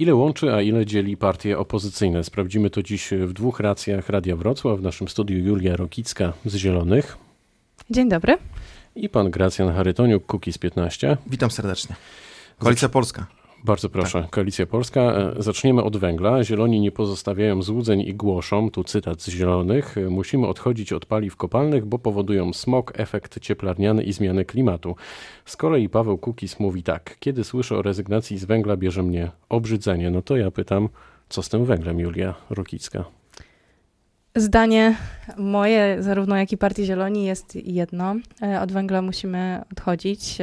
[0.00, 2.24] Ile łączy, a ile dzieli partie opozycyjne?
[2.24, 4.78] Sprawdzimy to dziś w dwóch racjach Radia Wrocław.
[4.78, 7.16] W naszym studiu Julia Rokicka z Zielonych.
[7.90, 8.38] Dzień dobry.
[8.94, 11.16] I pan Gracjan Charytoniuk, Kukiz 15.
[11.26, 11.96] Witam serdecznie.
[12.58, 13.26] Koalicja Polska.
[13.64, 14.30] Bardzo proszę, tak.
[14.30, 15.00] Koalicja Polska.
[15.00, 16.44] E, zaczniemy od węgla.
[16.44, 21.36] Zieloni nie pozostawiają złudzeń i głoszą, tu cytat z Zielonych, e, musimy odchodzić od paliw
[21.36, 24.96] kopalnych, bo powodują smog, efekt cieplarniany i zmiany klimatu.
[25.44, 30.10] Z kolei Paweł Kukis mówi tak, kiedy słyszę o rezygnacji z węgla bierze mnie obrzydzenie.
[30.10, 30.88] No to ja pytam,
[31.28, 33.19] co z tym węglem, Julia Rokicka?
[34.36, 34.96] Zdanie
[35.36, 38.16] moje, zarówno jak i Partii Zieloni, jest jedno.
[38.42, 40.38] E, od węgla musimy odchodzić.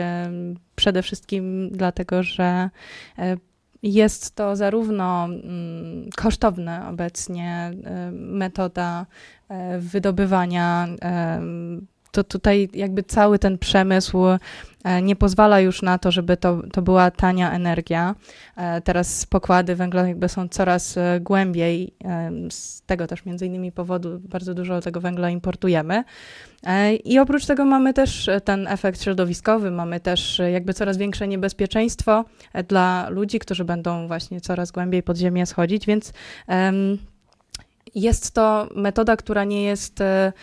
[0.76, 2.70] Przede wszystkim dlatego, że
[3.18, 3.38] e,
[3.84, 9.06] jest to zarówno mm, kosztowna obecnie e, metoda
[9.80, 10.88] wydobywania
[12.12, 14.18] to tutaj jakby cały ten przemysł
[14.84, 18.16] e, nie pozwala już na to, żeby to, to była tania energia.
[18.56, 21.94] E, teraz pokłady węgla jakby są coraz e, głębiej.
[22.50, 26.04] Z tego też między innymi powodu bardzo dużo tego węgla importujemy.
[27.04, 32.26] I oprócz tego mamy też ten efekt środowiskowy, mamy też jakby coraz większe niebezpieczeństwo
[32.68, 36.14] dla ludzi, którzy będą właśnie coraz głębiej pod ziemię schodzić, więc
[38.02, 40.34] jest to metoda, która nie jest e,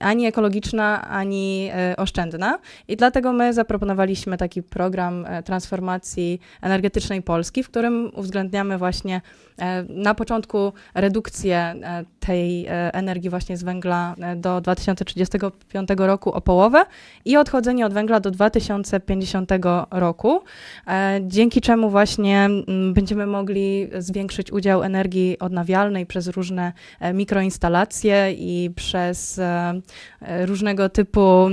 [0.00, 2.58] ani ekologiczna, ani e, oszczędna.
[2.88, 9.20] I dlatego my zaproponowaliśmy taki program e, transformacji energetycznej Polski, w którym uwzględniamy właśnie
[9.88, 11.74] na początku redukcję
[12.20, 16.84] tej energii właśnie z węgla do 2035 roku o połowę
[17.24, 19.50] i odchodzenie od węgla do 2050
[19.90, 20.42] roku,
[21.20, 22.48] dzięki czemu właśnie
[22.92, 29.80] będziemy mogli zwiększyć udział energii odnawialnej przez różne E, mikroinstalacje i przez e,
[30.20, 31.48] e, różnego typu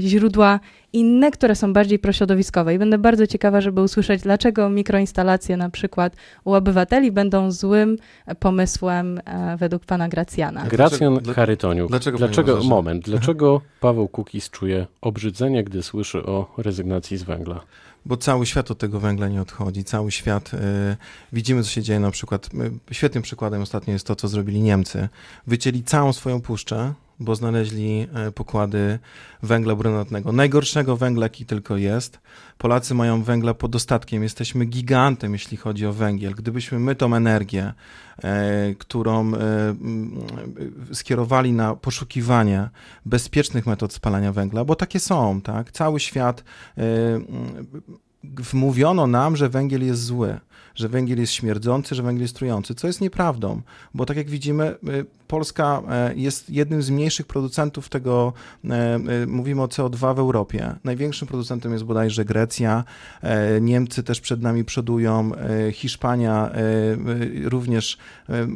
[0.00, 0.60] źródła
[0.92, 2.74] inne, które są bardziej prośrodowiskowe.
[2.74, 7.96] I będę bardzo ciekawa, żeby usłyszeć, dlaczego mikroinstalacje na przykład u obywateli będą złym
[8.38, 9.20] pomysłem
[9.58, 10.64] według pana Gracjana.
[10.64, 11.88] Gracjan Charytoniuk.
[11.88, 17.60] Dlaczego, dlaczego moment, dlaczego Paweł Kukis czuje obrzydzenie, gdy słyszy o rezygnacji z węgla?
[18.06, 19.84] Bo cały świat od tego węgla nie odchodzi.
[19.84, 20.58] Cały świat, y,
[21.32, 22.48] widzimy co się dzieje na przykład,
[22.90, 25.08] y, świetnym przykładem ostatnio jest to, co zrobili Niemcy.
[25.46, 28.98] Wycięli całą swoją puszczę, bo znaleźli e, pokłady
[29.42, 30.32] węgla brunatnego.
[30.32, 32.20] Najgorszego węgla, jaki tylko jest.
[32.58, 34.22] Polacy mają węgla pod dostatkiem.
[34.22, 36.34] Jesteśmy gigantem, jeśli chodzi o węgiel.
[36.34, 37.72] Gdybyśmy my tą energię,
[38.22, 39.38] e, którą e,
[40.92, 42.68] skierowali na poszukiwanie
[43.06, 45.72] bezpiecznych metod spalania węgla, bo takie są, tak?
[45.72, 46.44] Cały świat
[48.24, 50.40] wmówiono nam, że węgiel jest zły,
[50.74, 53.62] że węgiel jest śmierdzący, że węgiel jest trujący, co jest nieprawdą,
[53.94, 58.32] bo tak jak widzimy, y, Polska e, jest jednym z mniejszych producentów tego,
[58.64, 60.74] e, mówimy o CO2 w Europie.
[60.84, 62.84] Największym producentem jest bodajże Grecja,
[63.60, 65.30] Niemcy też przed nami przodują,
[65.72, 66.50] Hiszpania
[67.44, 67.98] również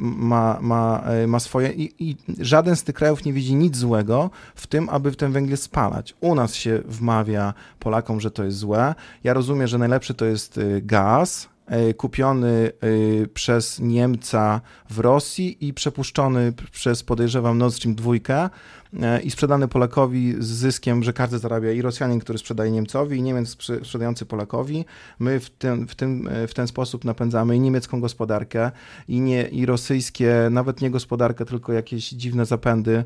[0.01, 4.67] ma, ma, ma swoje i, i żaden z tych krajów nie widzi nic złego w
[4.67, 6.15] tym, aby ten węgiel spalać.
[6.21, 8.95] U nas się wmawia Polakom, że to jest złe.
[9.25, 11.49] Ja rozumiem, że najlepszy to jest gaz,
[11.97, 19.31] kupiony e, przez Niemca w Rosji i przepuszczony przez, podejrzewam, Nord Stream 2 e, i
[19.31, 23.49] sprzedany Polakowi z zyskiem, że każdy zarabia i Rosjanin, który sprzedaje Niemcowi i Niemiec
[23.83, 24.85] sprzedający Polakowi.
[25.19, 28.71] My w ten, w, tym, w ten sposób napędzamy i niemiecką gospodarkę
[29.09, 33.05] i, nie, i rosyjskie, nawet nie gospodarkę, tylko jakieś dziwne zapędy,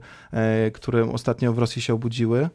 [0.73, 2.49] które ostatnio w Rosji się obudziły.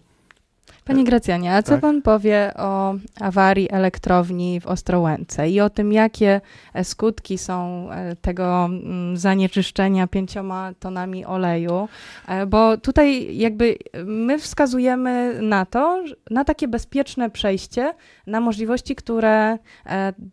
[0.87, 1.81] Panie Gracjanie, a co tak?
[1.81, 6.41] pan powie o awarii elektrowni w Ostrołęce i o tym, jakie
[6.73, 11.87] e, skutki są e, tego mm, zanieczyszczenia pięcioma tonami oleju?
[12.27, 17.93] E, bo tutaj jakby my wskazujemy na to, na takie bezpieczne przejście,
[18.27, 19.57] na możliwości, które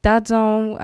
[0.02, 0.76] dadzą,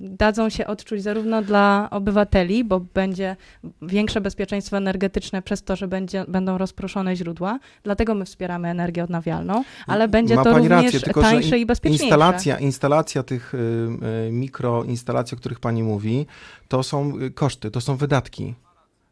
[0.00, 3.36] dadzą się odczuć zarówno dla obywateli, bo będzie
[3.82, 9.04] większe bezpieczeństwo energetyczne przez to, że będzie, będą rozproszone źródła, dlatego my wspieramy energię energię
[9.04, 12.04] odnawialną, ale będzie Ma to również rację, tylko, tańsze i bezpieczniejsze.
[12.04, 13.58] Instalacja, instalacja tych y,
[14.28, 16.26] y, mikroinstalacji, o których pani mówi,
[16.68, 18.54] to są y, koszty, to są wydatki.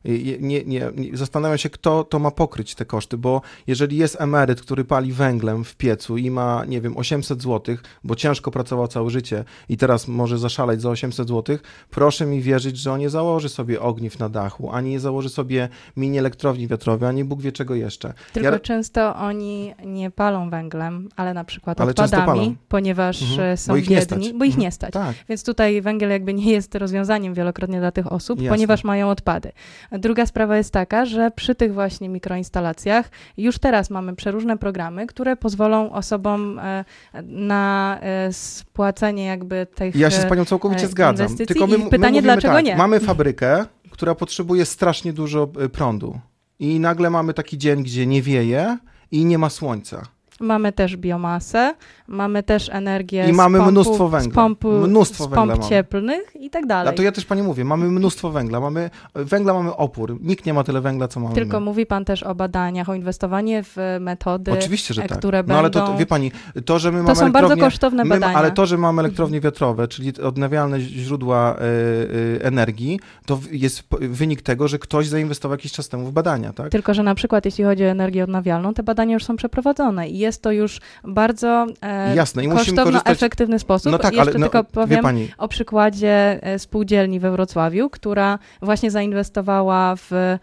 [0.05, 4.63] Nie, nie, nie, zastanawiam się, kto to ma pokryć te koszty, bo jeżeli jest emeryt,
[4.63, 9.11] który pali węglem w piecu i ma, nie wiem, 800 zł, bo ciężko pracował całe
[9.11, 11.59] życie i teraz może zaszaleć za 800 zł,
[11.91, 15.69] proszę mi wierzyć, że on nie założy sobie ogniw na dachu, ani nie założy sobie
[15.97, 18.15] mini elektrowni wiatrowej, ani Bóg wie czego jeszcze.
[18.33, 18.59] Tylko ja...
[18.59, 23.57] często oni nie palą węglem, ale na przykład ale odpadami, ponieważ mhm.
[23.57, 24.73] są bo biedni, bo ich nie mhm.
[24.73, 24.93] stać.
[24.93, 25.17] Tak.
[25.29, 28.51] Więc tutaj węgiel jakby nie jest rozwiązaniem wielokrotnie dla tych osób, Jasne.
[28.51, 29.53] ponieważ mają odpady.
[29.99, 35.37] Druga sprawa jest taka, że przy tych właśnie mikroinstalacjach już teraz mamy przeróżne programy, które
[35.37, 36.85] pozwolą osobom e,
[37.23, 41.27] na e, spłacenie jakby tych Ja się z panią całkowicie e, zgadzam.
[41.27, 42.77] inwestycji Tylko my, my pytanie, mówimy dlaczego tak, nie?
[42.77, 46.21] Mamy fabrykę, która potrzebuje strasznie dużo prądu.
[46.59, 48.79] I nagle mamy taki dzień, gdzie nie wieje
[49.11, 50.03] i nie ma słońca.
[50.43, 51.75] Mamy też biomasę,
[52.09, 54.33] mamy też energię I z mamy pompu, mnóstwo węgla.
[54.33, 55.71] z, pompu, Mnóstwo z węgla pomp mamy.
[55.71, 56.93] cieplnych i tak dalej.
[56.93, 58.61] A to ja też pani mówię, mamy mnóstwo węgla.
[58.61, 60.19] Mamy, węgla mamy opór.
[60.21, 61.35] Nikt nie ma tyle węgla, co mamy.
[61.35, 61.65] Tylko my.
[61.67, 64.53] mówi pan też o badaniach, o inwestowanie w metody.
[64.53, 65.19] Oczywiście, że e, tak.
[65.19, 66.33] które no ale to, wie pani,
[66.65, 68.39] to, że my To mamy są bardzo elektrownie, kosztowne my, badania.
[68.39, 74.43] ale to, że mamy elektrownie wiatrowe, czyli odnawialne źródła y, y, energii, to jest wynik
[74.43, 76.69] tego, że ktoś zainwestował jakiś czas temu w badania, tak?
[76.69, 80.19] Tylko, że na przykład jeśli chodzi o energię odnawialną, te badania już są przeprowadzone i
[80.19, 83.93] jest to już bardzo e, Jasne, i kosztowno korzystać- efektywny sposób.
[83.93, 87.91] No tak, Jeszcze ale no, tylko wie powiem pani, o przykładzie e, spółdzielni we Wrocławiu,
[87.91, 90.39] która właśnie zainwestowała w e,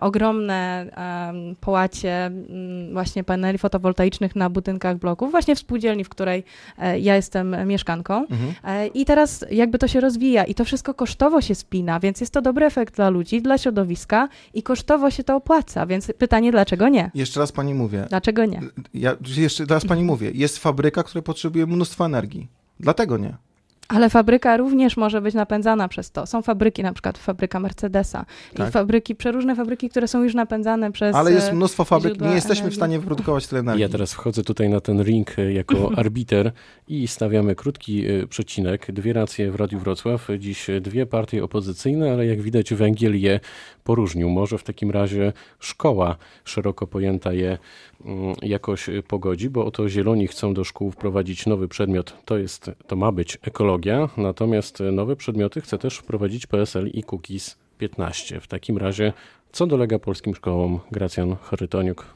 [0.00, 0.86] ogromne
[1.28, 2.30] em, połacie
[2.92, 6.44] właśnie paneli fotowoltaicznych na budynkach bloków, właśnie w spółdzielni, w której
[6.78, 8.26] e, ja jestem mieszkanką.
[8.30, 8.52] mhm.
[8.64, 12.32] E, I teraz jakby to się rozwija i to wszystko kosztowo się spina, więc jest
[12.32, 16.88] to dobry efekt dla ludzi, dla środowiska i kosztowo się to opłaca, więc pytanie, dlaczego
[16.88, 17.10] nie?
[17.14, 18.60] jeszcze raz pani mówię, Dlaczego nie?
[18.94, 22.48] ja jeszcze raz pani mówię, jest fabryka, która potrzebuje mnóstwo energii.
[22.80, 23.36] Dlatego nie.
[23.90, 26.26] Ale fabryka również może być napędzana przez to.
[26.26, 28.68] Są fabryki, na przykład fabryka Mercedesa Tak.
[28.68, 31.16] i fabryki, przeróżne fabryki, które są już napędzane przez...
[31.16, 32.76] Ale jest e, mnóstwo fabryk, nie jesteśmy w energii.
[32.76, 33.82] stanie wyprodukować tyle energii.
[33.82, 36.52] Ja teraz wchodzę tutaj na ten ring e, jako arbiter
[36.88, 38.92] i stawiamy krótki e, przecinek.
[38.92, 40.28] Dwie racje w Radiu Wrocław.
[40.38, 43.40] Dziś dwie partie opozycyjne, ale jak widać węgiel je
[43.84, 44.30] poróżnił.
[44.30, 47.58] Może w takim razie szkoła szeroko pojęta je
[48.04, 52.16] mm, jakoś pogodzi, bo oto zieloni chcą do szkół wprowadzić nowy przedmiot.
[52.24, 53.79] To jest, to ma być ekologia,
[54.16, 58.40] natomiast nowe przedmioty chce też wprowadzić PSL i Kukiz 15.
[58.40, 59.12] W takim razie
[59.52, 60.80] co dolega polskim szkołom?
[60.92, 62.06] Gracjan Charytoniuk.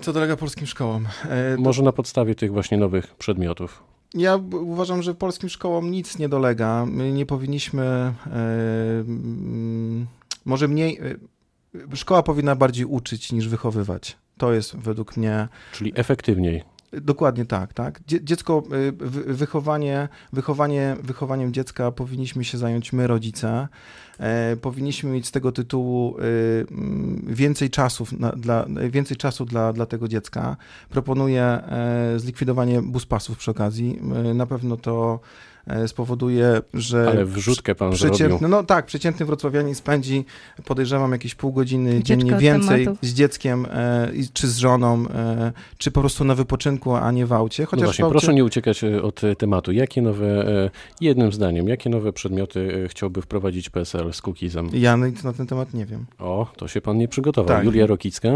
[0.00, 1.06] Co dolega polskim szkołom?
[1.28, 3.82] E, to- Może na podstawie tych właśnie nowych przedmiotów.
[4.14, 6.86] Ja uważam, że polskim szkołom nic nie dolega.
[6.86, 7.82] My nie powinniśmy.
[7.84, 8.14] E,
[9.00, 10.06] mm,
[10.44, 11.00] może mniej.
[11.92, 14.16] E, szkoła powinna bardziej uczyć niż wychowywać.
[14.38, 15.48] To jest według mnie.
[15.72, 16.62] Czyli efektywniej.
[16.92, 18.00] Dokładnie tak, tak.
[18.06, 23.68] Dzie- Dziecko, y, wy- wychowanie, wychowanie, wychowaniem dziecka powinniśmy się zająć my, rodzice.
[24.18, 26.22] E, powinniśmy mieć z tego tytułu y,
[26.70, 30.56] mm, więcej czasów na, dla, więcej czasu dla, dla tego dziecka.
[30.88, 34.00] Proponuję e, zlikwidowanie buspasów przy okazji.
[34.30, 35.55] Y, Na pewno to e,
[35.86, 38.14] spowoduje, że Ale wrzutkę pan zrobił.
[38.14, 40.24] Przeciętny, no tak, przeciętny wrocławianin spędzi,
[40.64, 43.08] podejrzewam, jakieś pół godziny dziennie więcej tematów.
[43.08, 47.32] z dzieckiem, e, czy z żoną, e, czy po prostu na wypoczynku, a nie w
[47.32, 47.62] aucie.
[47.62, 49.72] No Chociaż właśnie, w aucie, proszę nie uciekać e, od e, tematu.
[49.72, 50.70] Jakie nowe, e,
[51.00, 54.70] jednym zdaniem, jakie nowe przedmioty e, chciałby wprowadzić PSL z Kukizem?
[54.72, 56.06] Ja nic na ten temat nie wiem.
[56.18, 57.56] O, to się pan nie przygotował.
[57.56, 57.64] Tak.
[57.64, 58.28] Julia Rokicka?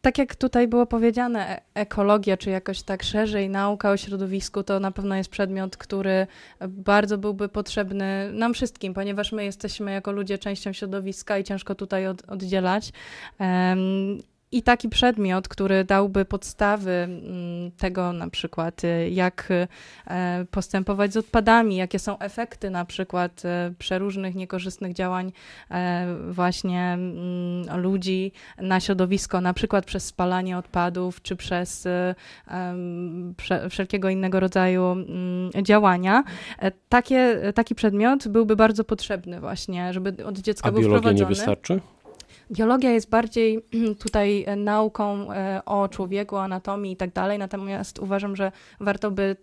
[0.00, 4.80] Tak jak tutaj było powiedziane, e- ekologia, czy jakoś tak szerzej nauka o środowisku, to
[4.80, 6.26] na pewno jest przedmiot, który
[6.68, 12.06] bardzo byłby potrzebny nam wszystkim, ponieważ my jesteśmy jako ludzie częścią środowiska i ciężko tutaj
[12.06, 12.92] od, oddzielać.
[13.38, 14.18] Em,
[14.52, 21.16] I taki przedmiot, który dałby podstawy mm, tego na przykład, y, jak e, postępować z
[21.16, 25.32] odpadami, jakie są efekty na przykład e, przeróżnych niekorzystnych działań
[25.70, 31.88] e, właśnie mm, ludzi na środowisko, na przykład przez spalanie odpadów, czy przez
[33.70, 36.24] wszelkiego innego rodzaju mm, działania.
[36.58, 41.16] E, Takie, taki przedmiot byłby bardzo potrzebny właśnie, żeby od dziecka A był biologia nie
[41.16, 41.36] wprowadzony.
[41.36, 41.80] wystarczy?
[42.50, 43.64] Biologia jest bardziej
[44.04, 49.36] tutaj e, nauką e, o człowieku, anatomii i tak dalej, natomiast uważam, że warto by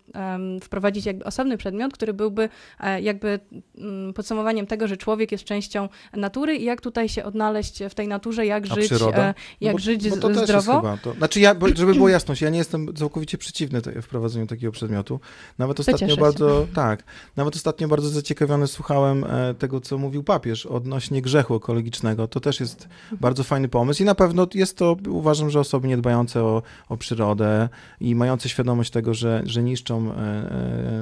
[0.62, 2.48] wprowadzić jakby osobny przedmiot, który byłby
[2.80, 3.40] e, jakby
[3.78, 8.08] mm, podsumowaniem tego, że człowiek jest częścią natury i jak tutaj się odnaleźć w tej
[8.08, 9.22] naturze, jak A żyć, przyroda?
[9.22, 10.72] e, jak bo, żyć bo to z- też zdrowo.
[10.72, 11.14] Jest chyba to.
[11.14, 15.20] Znaczy ja, żeby było jasność, ja nie jestem całkowicie przeciwny wprowadzeniu takiego przedmiotu.
[15.58, 16.20] Nawet ostatnio się.
[16.20, 17.04] bardzo, tak,
[17.36, 19.24] nawet ostatnio bardzo zaciekawiony słuchałem
[19.58, 22.28] tego, co mówił papież odnośnie grzechu ekologicznego.
[22.28, 22.85] To też jest
[23.20, 27.68] bardzo fajny pomysł i na pewno jest to, uważam, że osoby niedbające o, o przyrodę
[28.00, 30.95] i mające świadomość tego, że, że niszczą e, e,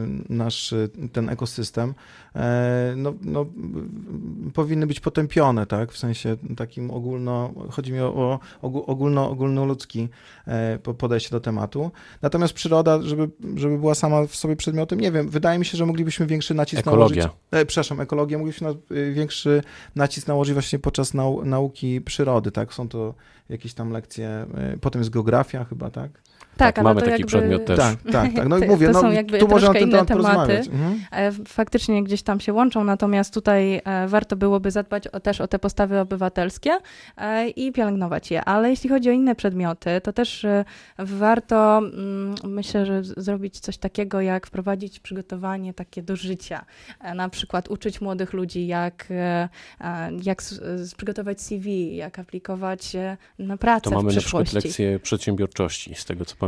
[0.44, 1.94] nasz e, ten ekosystem,
[2.36, 3.46] e, no, no,
[4.54, 10.08] powinny być potępione, tak, w sensie takim ogólno, chodzi mi o, o ogó- ogólno, ogólnoludzki
[10.46, 11.90] e, po- podejście do tematu.
[12.22, 15.86] Natomiast przyroda, żeby, żeby była sama w sobie przedmiotem, nie wiem, wydaje mi się, że
[15.86, 17.22] moglibyśmy większy nacisk Ekologia.
[17.22, 17.40] nałożyć.
[17.50, 19.62] E, przepraszam, ekologia, moglibyśmy na, y, większy
[19.96, 22.74] nacisk nałożyć właśnie podczas nau, nauki przyrody, tak?
[22.74, 23.14] Są to
[23.48, 26.10] jakieś tam lekcje, y, potem jest geografia chyba, tak?
[26.56, 27.78] Tak, ale mamy to taki jakby- przedmiot też.
[27.78, 28.48] Tak, tak, tak.
[28.48, 30.58] No To- mówię, to no, są jakby tu można na troszkę ten inne temat tematy.
[30.58, 31.00] Mhm.
[31.12, 35.48] E, Faktycznie gdzieś tam się łączą, natomiast tutaj e, warto byłoby zadbać o, też o
[35.48, 36.70] te postawy obywatelskie
[37.16, 38.44] e, i pielęgnować je.
[38.44, 40.46] Ale jeśli chodzi o inne przedmioty, to też
[40.98, 46.64] warto, mm, myślę, że zrobić coś takiego, jak wprowadzić przygotowanie takie do życia.
[47.14, 49.08] Na przykład uczyć młodych ludzi, jak,
[50.22, 50.42] jak
[50.96, 52.96] przygotować CV, jak aplikować
[53.38, 56.43] na pracę To w mamy na przykład lekcje przedsiębiorczości, z tego co pamiętam.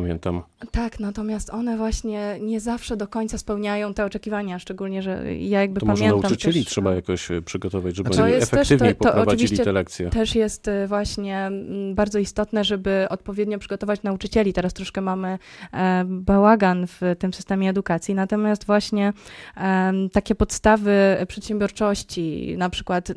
[0.70, 5.80] Tak, natomiast one właśnie nie zawsze do końca spełniają te oczekiwania, szczególnie, że ja jakby
[5.80, 8.94] To może pamiętam nauczycieli też, trzeba jakoś e, przygotować, żeby oni jest też- to- to
[8.94, 10.10] poprowadzili te lekcje.
[10.10, 14.52] Też jest y, właśnie mm, bardzo istotne, żeby odpowiednio przygotować nauczycieli.
[14.52, 15.38] Teraz troszkę mamy
[15.72, 19.12] e, bałagan w tym systemie edukacji, natomiast właśnie
[20.12, 23.12] takie podstawy przedsiębiorczości, na przykład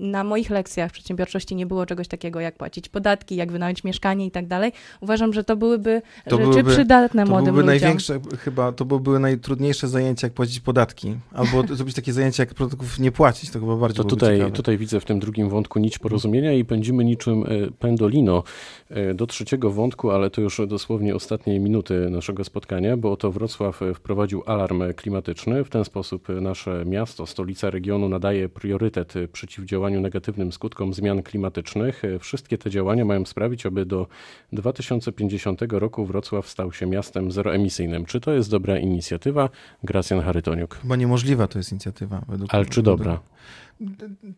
[0.00, 4.30] na moich lekcjach przedsiębiorczości nie było czegoś takiego jak płacić podatki, jak wynająć mieszkanie i
[4.30, 4.72] tak dalej.
[5.00, 7.80] Uważam, że to byłyby To rzeczy byłyby- przydatne To młodym byłyby ludziom.
[7.82, 11.14] największe, chyba, to byłyby najtrudniejsze zajęcia, jak płacić podatki.
[11.32, 14.52] Albo zrobić takie zajęcia, jak produktów nie płacić, to chyba bardziej To byłoby tutaj, ciekawe.
[14.56, 17.46] tutaj widzę w tym drugim wątku nić porozumienia i pędzimy niczym e,
[17.78, 18.42] pendolino
[18.90, 23.82] e, do trzeciego wątku, ale to już dosłownie ostatniej minuty naszego spotkania, bo oto Wrocław
[23.82, 25.64] e, wprowadził alarm klimatyczny.
[25.64, 32.02] W ten sposób nasze miasto, stolica regionu nadaje priorytet przeciwdziałaniu negatywnym skutkom zmian klimatycznych.
[32.20, 34.06] Wszystkie te działania mają sprawić, aby do
[34.52, 38.04] 2050 roku Wrocław stał się miastem zeroemisyjnym.
[38.04, 39.48] Czy to jest dobra inicjatywa?
[39.84, 40.74] Gracjan Charytoniuk.
[40.74, 42.22] Chyba niemożliwa to jest inicjatywa.
[42.28, 43.20] Według, Ale czy dobra?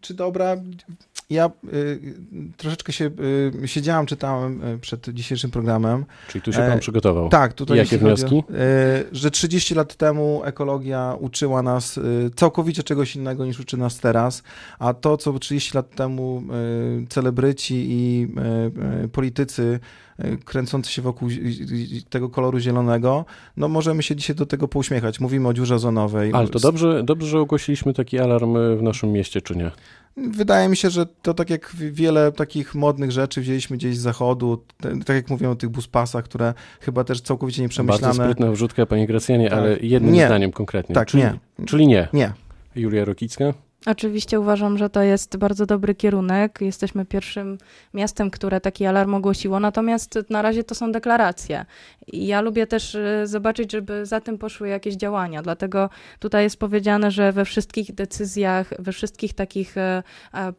[0.00, 0.56] Czy dobra?
[1.30, 2.00] Ja y,
[2.56, 3.10] troszeczkę się
[3.64, 6.04] y, siedziałem, czytałem y, przed dzisiejszym programem.
[6.28, 7.28] Czyli tu się pan E, przygotował?
[7.28, 8.36] Tak, tutaj Jakie chodzi o- wnioski?
[8.36, 8.42] y,
[9.12, 14.42] że 30 lat temu ekologia uczyła nas y, całkowicie czegoś innego niż uczy nas teraz,
[14.78, 16.42] a to, co 30 lat temu
[17.02, 18.28] y, celebryci i
[19.02, 19.80] y, y, politycy
[20.24, 21.28] y, kręcący się wokół
[22.10, 23.24] tego koloru zielonego,
[23.56, 25.20] no możemy się dzisiaj do tego pouśmiechać.
[25.20, 26.30] Mówimy o dziurze ozonowej.
[26.34, 29.70] Ale to dobrze, dobrze, że ogłosiliśmy taki alarm w naszym mieście, czy nie?
[30.16, 34.64] Wydaje mi się, że to tak jak wiele takich modnych rzeczy wzięliśmy gdzieś z zachodu,
[35.06, 38.14] tak jak mówiłem o tych buspasach, które chyba też całkowicie Bardzo nieprzemyślane.
[38.14, 39.58] sprytna wrzutka, panie Gracjanie, Tak.
[39.58, 40.26] ale jednym Nie.
[40.26, 40.94] zdaniem konkretnie.
[40.94, 41.38] Tak, czyli, nie.
[41.66, 42.08] Czyli nie.
[42.12, 42.32] Nie.
[42.76, 43.44] Julia Rokicka?
[43.86, 46.58] Oczywiście uważam, że to jest bardzo dobry kierunek.
[46.60, 47.58] Jesteśmy pierwszym
[47.94, 51.66] miastem, które taki alarm ogłosiło, natomiast na razie to są deklaracje.
[52.12, 55.42] Ja lubię też y, zobaczyć, żeby za tym poszły jakieś działania.
[55.42, 60.02] Dlatego tutaj jest powiedziane, że we wszystkich decyzjach, we wszystkich takich e,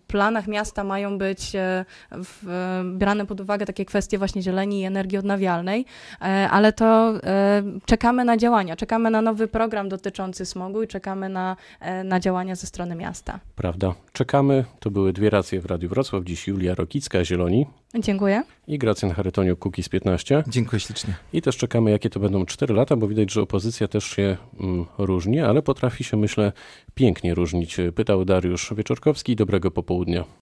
[0.07, 5.17] planach miasta mają być e, w, brane pod uwagę takie kwestie właśnie zieleni i energii
[5.17, 5.85] odnawialnej,
[6.21, 11.29] e, ale to e, czekamy na działania, czekamy na nowy program dotyczący smogu i czekamy
[11.29, 13.14] na, e, na działania ze strony miasta.
[13.55, 13.95] Prawda.
[14.13, 14.65] Czekamy.
[14.79, 16.23] To były dwie racje w Radiu Wrocław.
[16.23, 17.65] Dziś Julia Rokicka, Zieloni
[17.99, 18.43] Dziękuję.
[18.67, 20.43] i Gracjan Charytoniuk, Kukiz 15.
[20.47, 21.13] Dziękuję ślicznie.
[21.33, 24.85] I też czekamy, jakie to będą 4 lata, bo widać, że opozycja też się mm,
[24.97, 26.51] różni, ale potrafi się, myślę,
[26.95, 27.77] pięknie różnić.
[27.95, 29.35] Pytał Dariusz Wieczorkowski.
[29.35, 30.23] Dobrego popołudnia.